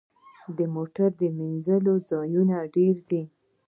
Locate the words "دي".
3.09-3.21